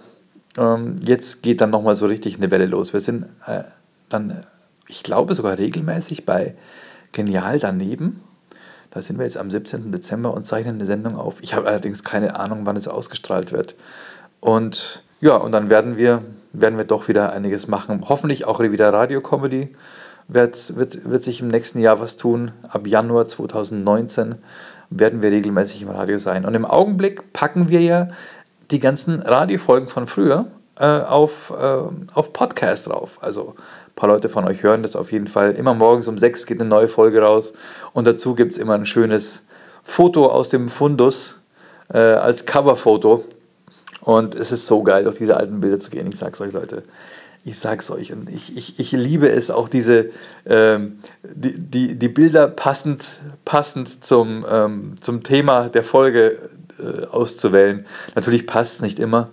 [0.57, 2.93] ähm, jetzt geht dann nochmal so richtig eine Welle los.
[2.93, 3.63] Wir sind äh,
[4.07, 4.45] dann,
[4.87, 6.55] ich glaube, sogar regelmäßig bei
[7.11, 8.23] Genial daneben.
[8.91, 9.91] Da sind wir jetzt am 17.
[9.91, 11.41] Dezember und zeichnen eine Sendung auf.
[11.41, 13.75] Ich habe allerdings keine Ahnung, wann es ausgestrahlt wird.
[14.39, 16.23] Und ja, und dann werden wir,
[16.53, 18.05] werden wir doch wieder einiges machen.
[18.07, 19.75] Hoffentlich auch wieder Radio-Comedy.
[20.27, 22.51] Wird, wird, wird sich im nächsten Jahr was tun.
[22.67, 24.35] Ab Januar 2019
[24.89, 26.45] werden wir regelmäßig im Radio sein.
[26.45, 28.09] Und im Augenblick packen wir ja
[28.71, 30.45] die ganzen Radiofolgen von früher
[30.79, 33.19] äh, auf, äh, auf Podcast drauf.
[33.21, 35.51] Also ein paar Leute von euch hören das auf jeden Fall.
[35.51, 37.53] Immer morgens um sechs geht eine neue Folge raus
[37.93, 39.43] und dazu gibt es immer ein schönes
[39.83, 41.37] Foto aus dem Fundus
[41.93, 43.25] äh, als Coverfoto.
[44.01, 46.07] Und es ist so geil, durch diese alten Bilder zu gehen.
[46.07, 46.83] Ich sag's euch, Leute.
[47.43, 48.13] Ich sag's euch.
[48.13, 50.09] Und ich, ich, ich liebe es auch, diese
[50.45, 56.39] ähm, die, die, die Bilder passend, passend zum, ähm, zum Thema der Folge
[56.79, 57.85] äh, auszuwählen.
[58.15, 59.29] Natürlich passt es nicht immer.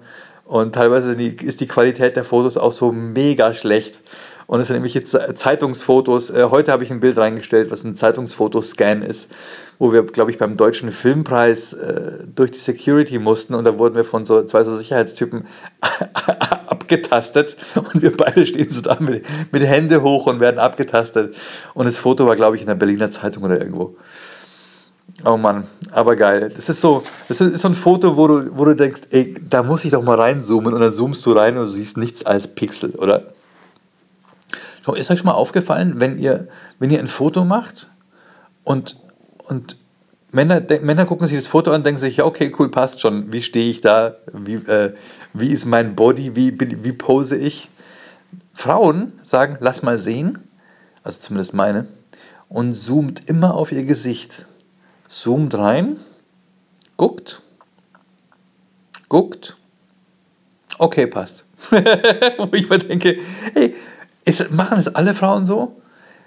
[0.47, 4.01] Und teilweise ist die Qualität der Fotos auch so mega schlecht.
[4.47, 6.31] Und es sind nämlich jetzt Zeitungsfotos.
[6.31, 9.29] Äh, heute habe ich ein Bild reingestellt, was ein Zeitungsfotoscan ist,
[9.81, 13.97] wo wir, glaube ich, beim Deutschen Filmpreis äh, durch die Security mussten und da wurden
[13.97, 15.47] wir von so zwei so Sicherheitstypen
[16.67, 21.35] abgetastet und wir beide stehen so da mit, mit Hände hoch und werden abgetastet.
[21.75, 23.97] Und das Foto war, glaube ich, in der Berliner Zeitung oder irgendwo.
[25.25, 26.53] Oh Mann, aber geil.
[26.55, 29.63] Das ist so, das ist so ein Foto, wo du, wo du denkst, ey, da
[29.63, 32.49] muss ich doch mal reinzoomen und dann zoomst du rein und du siehst nichts als
[32.49, 33.23] Pixel, oder?
[34.95, 36.49] Ist euch schon mal aufgefallen, wenn ihr,
[36.79, 37.89] wenn ihr ein Foto macht
[38.63, 38.97] und,
[39.49, 39.77] und
[40.31, 43.33] Männer, Männer gucken sich das Foto an und denken sich, ja, okay, cool, passt schon.
[43.33, 44.17] Wie stehe ich da?
[44.33, 44.95] Wie, äh,
[45.33, 46.37] wie ist mein Body?
[46.37, 47.71] Wie, wie pose ich?
[48.53, 50.43] Frauen sagen, lass mal sehen,
[51.03, 51.89] also zumindest meine,
[52.49, 54.47] und zoomt immer auf ihr Gesicht
[55.09, 55.97] zoomt rein,
[56.97, 57.43] guckt,
[59.09, 59.57] guckt,
[60.79, 61.45] okay, passt.
[61.71, 63.19] Wo ich mir denke,
[63.55, 63.75] hey,
[64.25, 65.81] ist, machen es alle Frauen so?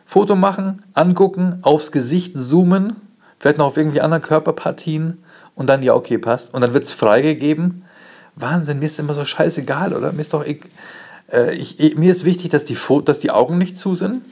[0.06, 2.96] Foto machen, angucken, aufs Gesicht zoomen,
[3.38, 5.24] vielleicht noch auf irgendwie andere Körperpartien
[5.56, 6.54] und dann, ja, okay, passt.
[6.54, 7.86] Und dann wird es freigegeben.
[8.36, 10.12] Wahnsinn, mir ist immer so scheißegal, oder?
[10.12, 10.62] Mir ist doch, ich,
[11.32, 14.24] äh, ich, mir ist wichtig, dass die, dass die Augen nicht zu sind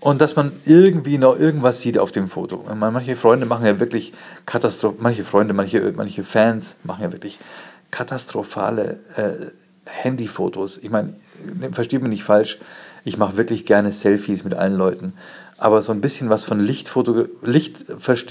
[0.00, 2.64] und dass man irgendwie noch irgendwas sieht auf dem Foto.
[2.74, 4.12] Manche Freunde machen ja wirklich
[4.46, 7.38] katastrophale, manche Freunde, manche, manche Fans machen ja wirklich
[7.90, 9.32] katastrophale äh,
[9.84, 10.78] Handyfotos.
[10.78, 11.14] Ich meine,
[11.58, 12.58] ne, versteht mich nicht falsch,
[13.04, 15.12] ich mache wirklich gerne Selfies mit allen Leuten.
[15.58, 17.84] Aber so ein bisschen was von Lichtfoto, Licht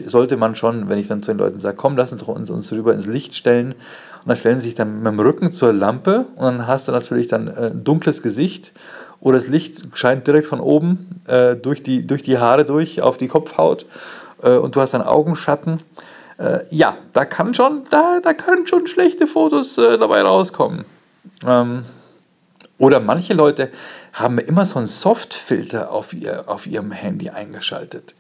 [0.08, 2.92] sollte man schon, wenn ich dann zu den Leuten sage, komm, lass uns uns, rüber
[2.92, 3.74] ins Licht stellen.
[3.74, 6.92] Und dann stellen sie sich dann mit dem Rücken zur Lampe und dann hast du
[6.92, 8.74] natürlich dann äh, ein dunkles Gesicht
[9.22, 13.18] oder das Licht scheint direkt von oben äh, durch, die, durch die Haare durch auf
[13.18, 13.86] die Kopfhaut
[14.42, 15.78] äh, und du hast dann Augenschatten.
[16.38, 20.86] Äh, ja, da kann schon, da, da können schon schlechte Fotos äh, dabei rauskommen.
[21.46, 21.86] Ähm,
[22.78, 23.70] oder manche Leute
[24.14, 28.16] haben immer so einen Softfilter auf, ihr, auf ihrem Handy eingeschaltet.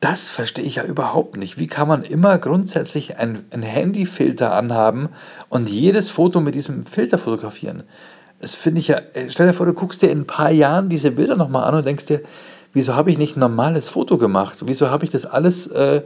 [0.00, 1.58] Das verstehe ich ja überhaupt nicht.
[1.58, 5.08] Wie kann man immer grundsätzlich einen Handyfilter anhaben
[5.48, 7.82] und jedes Foto mit diesem Filter fotografieren?
[8.40, 10.88] Das finde ich ja, äh, stell dir vor, du guckst dir in ein paar Jahren
[10.88, 12.22] diese Bilder nochmal an und denkst dir,
[12.72, 14.58] wieso habe ich nicht ein normales Foto gemacht?
[14.66, 16.02] Wieso habe ich das alles äh,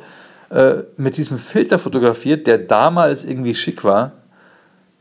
[0.51, 4.13] äh, mit diesem Filter fotografiert, der damals irgendwie schick war?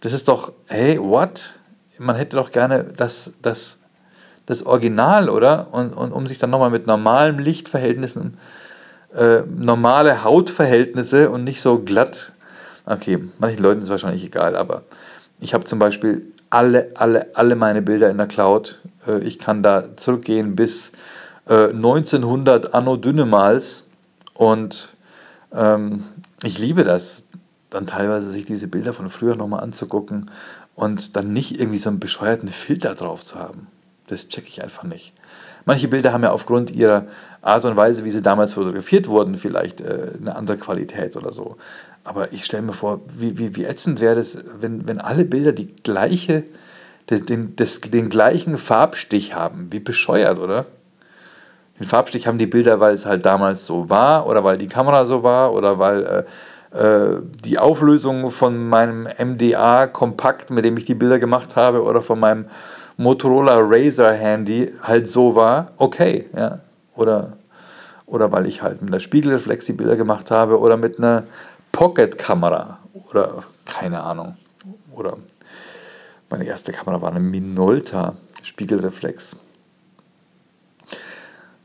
[0.02, 1.60] Das ist doch, hey, what?
[1.98, 3.78] Man hätte doch gerne das, das,
[4.46, 5.68] das Original, oder?
[5.72, 8.38] Und, und um sich dann nochmal mit normalen Lichtverhältnissen,
[9.16, 12.34] äh, normale Hautverhältnisse und nicht so glatt.
[12.86, 14.84] Okay, manchen Leuten ist es wahrscheinlich egal, aber
[15.40, 18.82] ich habe zum Beispiel alle, alle, alle meine Bilder in der Cloud.
[19.08, 20.92] Äh, ich kann da zurückgehen bis
[21.48, 23.84] 1900 äh, Anno Dünnemals
[24.36, 24.96] und
[25.52, 26.04] ähm,
[26.44, 27.24] ich liebe das,
[27.72, 30.30] dann teilweise sich diese Bilder von früher nochmal anzugucken
[30.76, 33.68] und dann nicht irgendwie so einen bescheuerten Filter drauf zu haben.
[34.08, 35.14] Das checke ich einfach nicht.
[35.66, 37.06] Manche Bilder haben ja aufgrund ihrer
[37.42, 41.58] Art und Weise, wie sie damals fotografiert wurden, vielleicht äh, eine andere Qualität oder so.
[42.04, 45.52] Aber ich stelle mir vor, wie, wie, wie ätzend wäre das, wenn, wenn alle Bilder
[45.52, 46.44] die gleiche,
[47.10, 49.68] den, das, den gleichen Farbstich haben.
[49.72, 50.66] Wie bescheuert, oder?
[51.80, 55.06] Den Farbstich haben die Bilder, weil es halt damals so war oder weil die Kamera
[55.06, 56.24] so war oder weil äh,
[56.72, 62.02] äh, die Auflösung von meinem MDA kompakt, mit dem ich die Bilder gemacht habe, oder
[62.02, 62.46] von meinem
[62.98, 65.72] Motorola Razer Handy halt so war.
[65.78, 66.60] Okay, ja.
[66.96, 67.34] Oder,
[68.06, 71.24] oder weil ich halt mit einer Spiegelreflex die Bilder gemacht habe oder mit einer
[71.72, 72.80] Pocket-Kamera
[73.10, 74.38] oder keine Ahnung.
[74.92, 75.18] Oder
[76.30, 79.38] meine erste Kamera war eine Minolta Spiegelreflex.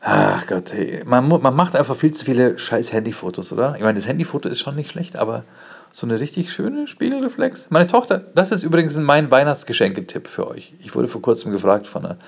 [0.01, 1.03] Ach Gott, hey.
[1.05, 3.75] Man, man macht einfach viel zu viele scheiß Handyfotos, oder?
[3.77, 5.43] Ich meine, das Handyfoto ist schon nicht schlecht, aber
[5.91, 7.67] so eine richtig schöne Spiegelreflex.
[7.71, 10.75] Meine Tochter, das ist übrigens mein Weihnachtsgeschenketipp für euch.
[10.79, 12.19] Ich wurde vor kurzem gefragt von einer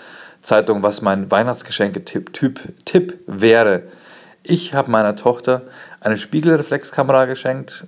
[0.42, 3.84] Zeitung, was mein Weihnachtsgeschenketipp Typ, Tipp wäre.
[4.42, 5.62] Ich habe meiner Tochter
[6.00, 7.86] eine Spiegelreflexkamera geschenkt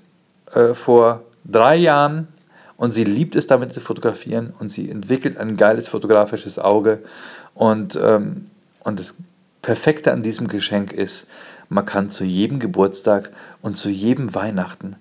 [0.52, 2.28] äh, vor drei Jahren
[2.76, 7.02] und sie liebt es damit zu fotografieren und sie entwickelt ein geiles fotografisches Auge
[7.54, 8.46] und, ähm,
[8.84, 9.16] und das
[9.62, 11.26] Perfekte an diesem Geschenk ist,
[11.68, 14.96] man kann zu jedem Geburtstag und zu jedem Weihnachten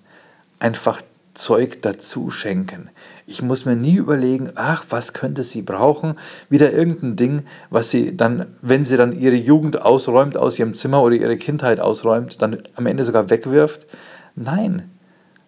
[0.58, 1.00] einfach
[1.34, 2.90] Zeug dazu schenken.
[3.26, 6.16] Ich muss mir nie überlegen, ach, was könnte sie brauchen?
[6.48, 11.02] Wieder irgendein Ding, was sie dann, wenn sie dann ihre Jugend ausräumt aus ihrem Zimmer
[11.02, 13.86] oder ihre Kindheit ausräumt, dann am Ende sogar wegwirft.
[14.34, 14.90] Nein,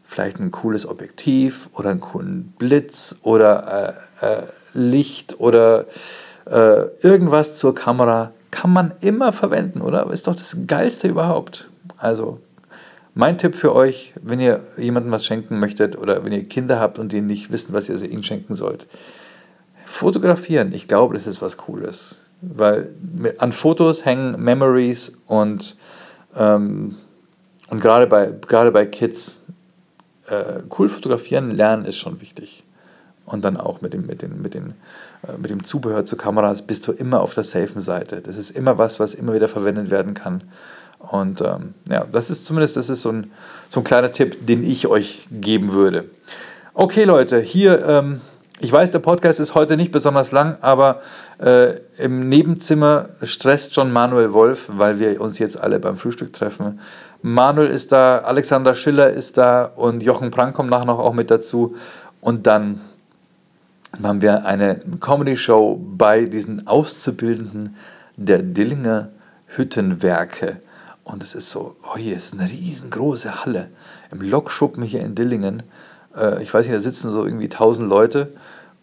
[0.05, 4.42] vielleicht ein cooles Objektiv oder einen coolen Blitz oder äh, äh,
[4.75, 5.87] Licht oder
[6.47, 10.09] äh, irgendwas zur Kamera kann man immer verwenden, oder?
[10.12, 11.68] Ist doch das Geilste überhaupt.
[11.97, 12.38] Also
[13.14, 16.98] mein Tipp für euch, wenn ihr jemandem was schenken möchtet oder wenn ihr Kinder habt
[16.98, 18.87] und die nicht wissen, was ihr ihnen schenken sollt,
[19.85, 20.72] fotografieren.
[20.72, 22.16] Ich glaube, das ist was Cooles.
[22.40, 22.94] Weil
[23.38, 25.77] an Fotos hängen Memories und,
[26.37, 26.96] ähm,
[27.68, 29.42] und gerade bei, gerade bei Kids,
[30.29, 32.64] äh, cool fotografieren lernen ist schon wichtig.
[33.25, 34.75] Und dann auch mit dem, mit, den, mit, den,
[35.22, 38.20] äh, mit dem Zubehör zu Kameras bist du immer auf der safen Seite.
[38.20, 40.42] Das ist immer was, was immer wieder verwendet werden kann.
[41.11, 43.31] Und ähm, ja, das ist zumindest das ist so, ein,
[43.69, 46.05] so ein kleiner Tipp, den ich euch geben würde.
[46.75, 48.21] Okay, Leute, hier, ähm,
[48.61, 51.03] ich weiß, der Podcast ist heute nicht besonders lang, aber
[51.38, 56.81] äh, im Nebenzimmer stresst schon Manuel Wolf, weil wir uns jetzt alle beim Frühstück treffen.
[57.21, 61.31] Manuel ist da, Alexander Schiller ist da und Jochen Prank kommt nachher noch auch mit
[61.31, 61.77] dazu.
[62.21, 62.81] Und dann
[64.03, 67.77] haben wir eine Comedy-Show bei diesen Auszubildenden
[68.17, 69.11] der Dillinger
[69.49, 70.61] Hüttenwerke.
[71.05, 73.69] Und es ist so, oh hier ist eine riesengroße Halle
[74.11, 75.62] im Lokschuppen hier in Dillingen.
[76.17, 78.33] Äh, ich weiß nicht, da sitzen so irgendwie tausend Leute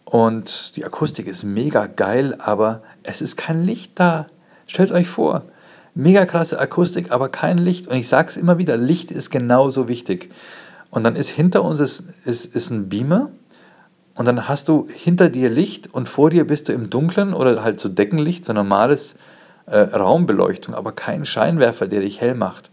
[0.04, 4.26] und die Akustik ist mega geil, aber es ist kein Licht da.
[4.66, 5.44] Stellt euch vor,
[5.94, 7.88] mega krasse Akustik, aber kein Licht.
[7.88, 10.30] Und ich sage es immer wieder, Licht ist genauso wichtig.
[10.90, 13.30] Und dann ist hinter uns ist, ist, ist ein Beamer
[14.14, 17.62] und dann hast du hinter dir Licht und vor dir bist du im Dunkeln oder
[17.62, 19.14] halt so Deckenlicht, so normales
[19.70, 22.70] äh, Raumbeleuchtung, aber kein Scheinwerfer, der dich hell macht.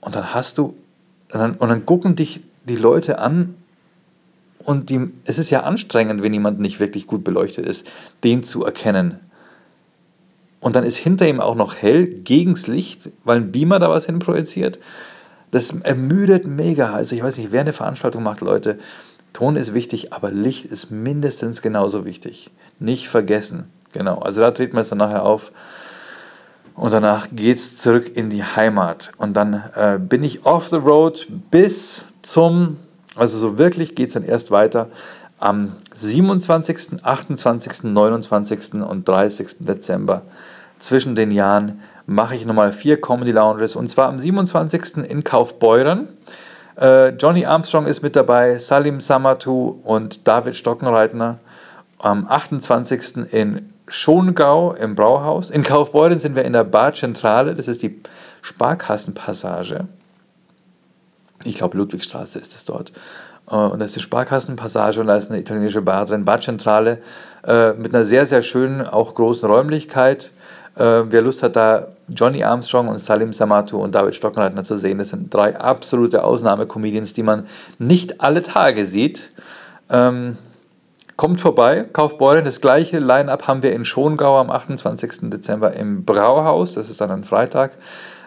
[0.00, 0.76] Und dann hast du,
[1.32, 3.54] und dann, und dann gucken dich die Leute an
[4.64, 7.86] und die, es ist ja anstrengend, wenn jemand nicht wirklich gut beleuchtet ist,
[8.24, 9.20] den zu erkennen.
[10.60, 14.06] Und dann ist hinter ihm auch noch hell gegens Licht, weil ein Beamer da was
[14.06, 14.78] hinprojiziert.
[15.50, 16.92] Das ermüdet mega.
[16.92, 18.78] Also ich weiß nicht, wer eine Veranstaltung macht, Leute,
[19.32, 22.50] Ton ist wichtig, aber Licht ist mindestens genauso wichtig.
[22.80, 23.70] Nicht vergessen.
[23.92, 25.52] Genau, also da treten wir es dann nachher auf.
[26.78, 29.10] Und danach geht es zurück in die Heimat.
[29.18, 32.76] Und dann äh, bin ich off the road bis zum,
[33.16, 34.86] also so wirklich geht es dann erst weiter
[35.40, 38.74] am 27., 28., 29.
[38.74, 39.56] und 30.
[39.58, 40.22] Dezember.
[40.78, 44.98] Zwischen den Jahren mache ich nochmal vier Comedy Lounges und zwar am 27.
[44.98, 46.08] in Kaufbeuren.
[46.80, 51.38] Äh, Johnny Armstrong ist mit dabei, Salim Samatu und David Stockenreitner.
[51.98, 53.32] Am 28.
[53.32, 55.50] in Schongau im Brauhaus.
[55.50, 58.00] In Kaufbeuren sind wir in der Barzentrale, das ist die
[58.42, 59.86] Sparkassenpassage.
[61.44, 62.92] Ich glaube, Ludwigstraße ist es dort.
[63.50, 66.98] Äh, und das ist die Sparkassenpassage und da ist eine italienische Bar drin, Barzentrale,
[67.46, 70.32] äh, mit einer sehr, sehr schönen, auch großen Räumlichkeit.
[70.76, 74.98] Äh, wer Lust hat, da Johnny Armstrong und Salim Samatu und David Stockenreitner zu sehen,
[74.98, 77.46] das sind drei absolute Ausnahmecomedians, die man
[77.78, 79.30] nicht alle Tage sieht.
[79.90, 80.38] Ähm,
[81.18, 85.30] Kommt vorbei, Kaufbeuren, das gleiche Line-Up haben wir in Schongau am 28.
[85.30, 87.76] Dezember im Brauhaus, das ist dann ein Freitag.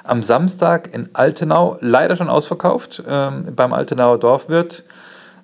[0.03, 4.83] Am Samstag in Altenau, leider schon ausverkauft, ähm, beim Altenauer Dorfwirt.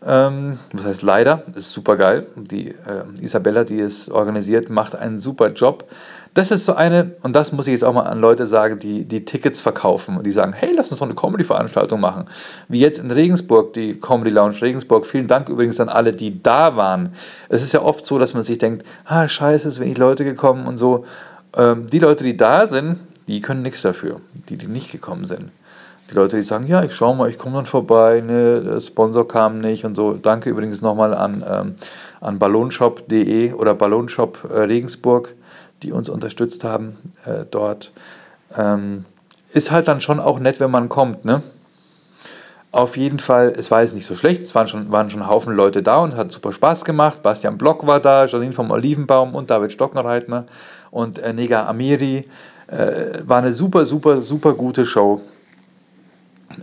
[0.06, 1.44] Ähm, was heißt leider?
[1.56, 2.28] Ist super geil.
[2.36, 5.86] Die äh, Isabella, die es organisiert, macht einen super Job.
[6.38, 9.06] Das ist so eine, und das muss ich jetzt auch mal an Leute sagen, die
[9.06, 12.26] die Tickets verkaufen und die sagen, hey, lass uns doch eine Comedy-Veranstaltung machen.
[12.68, 15.08] Wie jetzt in Regensburg, die Comedy Lounge Regensburg.
[15.08, 17.16] Vielen Dank übrigens an alle, die da waren.
[17.50, 20.26] Es ist ja oft so, dass man sich denkt, ah, scheiße, es sind wenig Leute
[20.26, 21.06] gekommen und so.
[21.58, 25.50] Ähm, die Leute, die da sind, die können nichts dafür, die, die nicht gekommen sind.
[26.12, 29.28] Die Leute, die sagen, ja, ich schau mal, ich komme dann vorbei, ne, der Sponsor
[29.28, 30.14] kam nicht und so.
[30.14, 31.76] Danke übrigens nochmal an, ähm,
[32.22, 35.34] an ballonshop.de oder Ballonshop äh, Regensburg
[35.84, 37.92] die uns unterstützt haben äh, dort.
[38.58, 39.06] Ähm,
[39.52, 41.26] ist halt dann schon auch nett, wenn man kommt.
[41.26, 41.42] Ne?
[42.72, 45.56] Auf jeden Fall, es war jetzt nicht so schlecht, es waren schon, waren schon Haufen
[45.56, 47.24] Leute da und hat super Spaß gemacht.
[47.24, 50.46] Bastian Block war da, Janine vom Olivenbaum und David Stocknerreitner
[50.92, 52.28] und äh, Nega Amiri.
[52.68, 55.22] Äh, war eine super, super, super gute Show.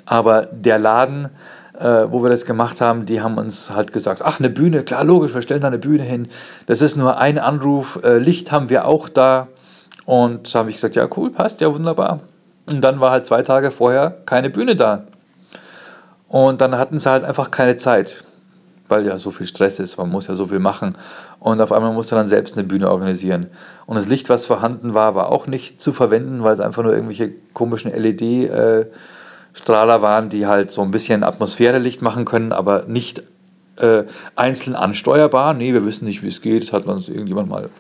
[0.05, 1.31] Aber der Laden,
[1.79, 5.05] äh, wo wir das gemacht haben, die haben uns halt gesagt, ach, eine Bühne, klar,
[5.05, 6.29] logisch, wir stellen da eine Bühne hin.
[6.67, 9.49] Das ist nur ein Anruf, äh, Licht haben wir auch da.
[10.07, 12.21] Und da habe ich gesagt, ja, cool, passt, ja, wunderbar.
[12.67, 15.07] Und dann war halt zwei Tage vorher keine Bühne da.
[16.29, 18.25] Und dann hatten sie halt einfach keine Zeit,
[18.89, 20.97] weil ja so viel Stress ist, man muss ja so viel machen.
[21.41, 23.49] Und auf einmal musste dann selbst eine Bühne organisieren.
[23.87, 26.93] Und das Licht, was vorhanden war, war auch nicht zu verwenden, weil es einfach nur
[26.93, 27.91] irgendwelche komischen
[29.55, 33.23] LED-Strahler waren, die halt so ein bisschen Atmosphärelicht machen können, aber nicht
[33.77, 34.05] äh,
[34.37, 35.55] einzeln ansteuerbar.
[35.55, 36.65] Nee, wir wissen nicht, wie es geht.
[36.65, 37.71] Das hat uns irgendjemand mal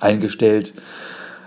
[0.00, 0.74] eingestellt.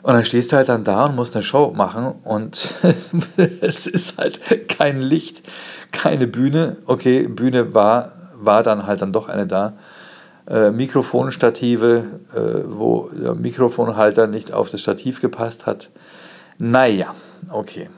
[0.04, 2.73] Und dann stehst du halt dann da und musst eine Show machen und
[3.62, 5.43] es ist halt kein Licht,
[5.91, 6.77] keine Bühne.
[6.88, 9.73] Okay, Bühne war, war dann halt dann doch eine da.
[10.47, 15.91] Äh, Mikrofonstative, äh, wo der Mikrofonhalter nicht auf das Stativ gepasst hat.
[16.58, 17.13] Naja,
[17.51, 17.89] okay.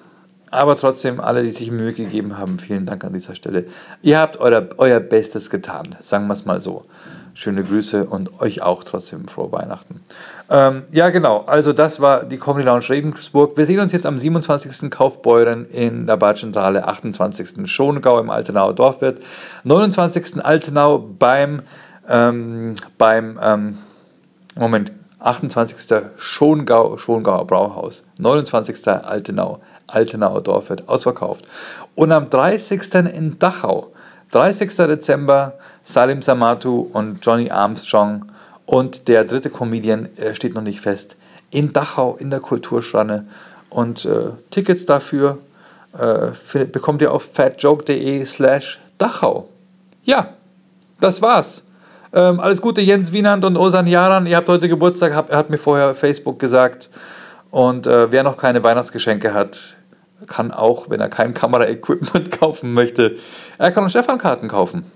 [0.53, 3.65] Aber trotzdem, alle, die sich Mühe gegeben haben, vielen Dank an dieser Stelle.
[4.03, 6.83] Ihr habt euer, euer Bestes getan, sagen wir es mal so.
[7.33, 10.01] Schöne Grüße und euch auch trotzdem frohe Weihnachten.
[10.51, 11.39] Ähm, ja, genau.
[11.47, 13.57] Also, das war die Comedy Lounge Regensburg.
[13.57, 14.91] Wir sehen uns jetzt am 27.
[14.91, 17.67] Kaufbeuren in der Badzentrale, 28.
[17.67, 19.23] Schongau im Altenauer Dorfwirt,
[19.63, 20.45] 29.
[20.45, 21.63] Altenau beim,
[22.07, 23.77] ähm, beim ähm,
[24.55, 24.91] Moment,
[25.23, 26.11] 28.
[26.17, 28.87] Schongau, Schongauer Brauhaus, 29.
[28.87, 31.45] Altenau, Altenauer Dorfwirt, ausverkauft.
[31.95, 32.93] Und am 30.
[33.13, 33.93] in Dachau,
[34.31, 34.75] 30.
[34.75, 35.53] Dezember,
[35.85, 38.25] Salim Samatu und Johnny Armstrong
[38.65, 41.15] und der dritte Comedian äh, steht noch nicht fest,
[41.51, 43.27] in Dachau in der Kulturschranne.
[43.69, 45.39] Und äh, Tickets dafür
[45.97, 49.47] äh, findet, bekommt ihr auf fatjoke.de slash Dachau.
[50.03, 50.33] Ja,
[50.99, 51.63] das war's.
[52.15, 54.27] Ähm, alles Gute, Jens Wienand und Osan Jaran.
[54.27, 56.91] Ihr habt heute Geburtstag, hab, hat mir vorher Facebook gesagt.
[57.49, 59.77] Und äh, wer noch keine Weihnachtsgeschenke hat,
[60.27, 63.17] kann auch, wenn er kein Kameraequipment kaufen möchte,
[63.57, 64.91] er kann Stefan Karten kaufen.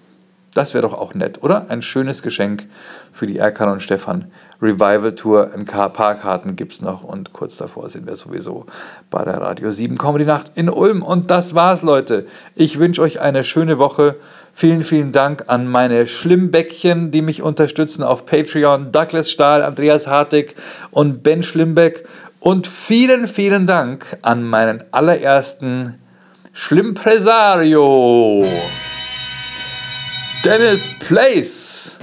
[0.54, 1.70] Das wäre doch auch nett, oder?
[1.70, 2.68] Ein schönes Geschenk
[3.12, 5.52] für die Erkan und Stefan Revival Tour.
[5.54, 8.66] Ein paar Karten gibt es noch und kurz davor sind wir sowieso
[9.12, 11.04] bei der Radio 7 Comedy Nacht in Ulm.
[11.04, 12.26] Und das war's, Leute.
[12.56, 14.16] Ich wünsche euch eine schöne Woche.
[14.60, 18.92] Vielen, vielen Dank an meine Schlimmbäckchen, die mich unterstützen auf Patreon.
[18.92, 20.56] Douglas Stahl, Andreas Hartig
[20.90, 22.08] und Ben Schlimmbeck.
[22.40, 26.00] Und vielen, vielen Dank an meinen allerersten
[26.54, 28.48] Schlimmpresario.
[30.44, 31.96] Dennis Place.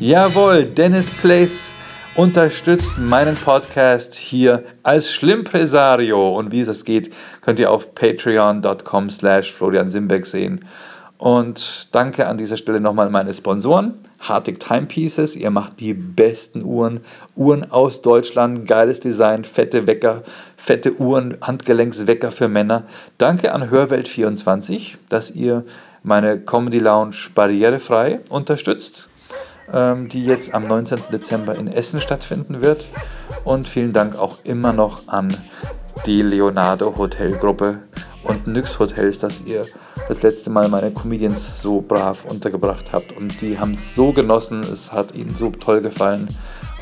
[0.00, 1.70] Jawohl, Dennis Place
[2.16, 6.36] unterstützt meinen Podcast hier als Schlimmpresario.
[6.36, 10.64] Und wie das geht, könnt ihr auf patreon.com slash Florian Simbeck sehen.
[11.20, 13.92] Und danke an dieser Stelle nochmal meine Sponsoren.
[14.20, 17.00] Hartig Timepieces, ihr macht die besten Uhren.
[17.36, 20.22] Uhren aus Deutschland, geiles Design, fette Wecker,
[20.56, 22.84] fette Uhren, Handgelenkswecker für Männer.
[23.18, 25.66] Danke an Hörwelt24, dass ihr
[26.02, 29.10] meine Comedy Lounge barrierefrei unterstützt,
[29.70, 31.00] ähm, die jetzt am 19.
[31.12, 32.88] Dezember in Essen stattfinden wird.
[33.44, 35.36] Und vielen Dank auch immer noch an
[36.06, 37.80] die Leonardo Hotelgruppe
[38.22, 39.66] und Nyx Hotels, dass ihr
[40.10, 43.12] das letzte Mal meine Comedians so brav untergebracht habt.
[43.12, 46.28] Und die haben es so genossen, es hat ihnen so toll gefallen.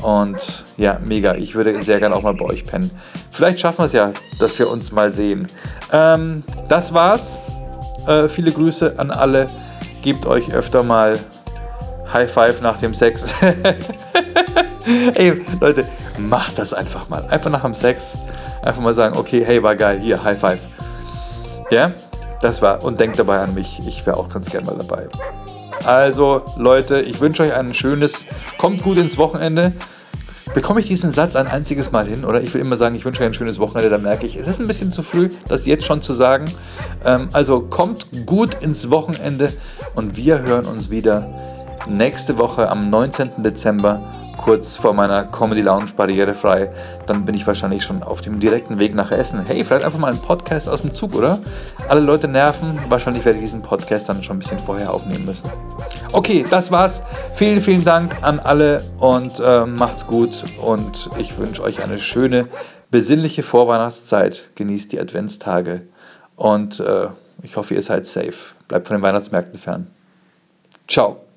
[0.01, 1.35] Und ja, mega.
[1.35, 2.89] Ich würde sehr gerne auch mal bei euch pennen.
[3.29, 5.47] Vielleicht schaffen wir es ja, dass wir uns mal sehen.
[5.91, 7.37] Ähm, das war's.
[8.07, 9.45] Äh, viele Grüße an alle.
[10.01, 11.19] Gebt euch öfter mal
[12.11, 13.25] High Five nach dem Sex.
[15.13, 15.85] Ey, Leute,
[16.17, 17.27] macht das einfach mal.
[17.27, 18.17] Einfach nach dem Sex.
[18.63, 20.59] Einfach mal sagen, okay, hey, war geil, hier, High Five.
[21.69, 21.91] Ja,
[22.41, 22.83] das war.
[22.83, 23.81] Und denkt dabei an mich.
[23.87, 25.07] Ich wäre auch ganz gerne mal dabei.
[25.85, 28.25] Also, Leute, ich wünsche euch ein schönes,
[28.57, 29.73] kommt gut ins Wochenende.
[30.53, 32.25] Bekomme ich diesen Satz ein einziges Mal hin?
[32.25, 34.47] Oder ich will immer sagen, ich wünsche euch ein schönes Wochenende, da merke ich, es
[34.47, 36.51] ist ein bisschen zu früh, das jetzt schon zu sagen.
[37.05, 39.53] Ähm, also kommt gut ins Wochenende
[39.93, 41.27] und wir hören uns wieder
[41.87, 43.43] nächste Woche am 19.
[43.43, 46.71] Dezember kurz vor meiner Comedy Lounge barrierefrei.
[47.05, 49.43] Dann bin ich wahrscheinlich schon auf dem direkten Weg nach Essen.
[49.45, 51.39] Hey, vielleicht einfach mal einen Podcast aus dem Zug, oder?
[51.89, 52.79] Alle Leute nerven.
[52.87, 55.49] Wahrscheinlich werde ich diesen Podcast dann schon ein bisschen vorher aufnehmen müssen.
[56.13, 57.03] Okay, das war's.
[57.35, 60.45] Vielen, vielen Dank an alle und äh, macht's gut.
[60.61, 62.47] Und ich wünsche euch eine schöne,
[62.91, 64.51] besinnliche Vorweihnachtszeit.
[64.55, 65.81] Genießt die Adventstage
[66.37, 67.09] und äh,
[67.43, 68.55] ich hoffe, ihr seid safe.
[68.69, 69.87] Bleibt von den Weihnachtsmärkten fern.
[70.87, 71.28] Ciao.